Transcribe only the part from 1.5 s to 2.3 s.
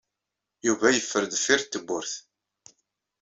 tewwurt.